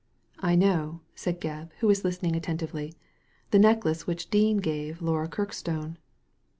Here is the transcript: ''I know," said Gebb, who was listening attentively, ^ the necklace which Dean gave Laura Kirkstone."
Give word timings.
''I 0.39 0.57
know," 0.57 1.01
said 1.13 1.39
Gebb, 1.39 1.73
who 1.79 1.85
was 1.85 2.03
listening 2.03 2.35
attentively, 2.35 2.89
^ 2.93 2.95
the 3.51 3.59
necklace 3.59 4.07
which 4.07 4.31
Dean 4.31 4.57
gave 4.57 4.99
Laura 4.99 5.27
Kirkstone." 5.29 5.97